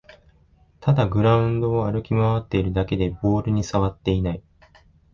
[0.79, 4.41] ただグラウンドを歩き回ってるだけでボールにさわっていない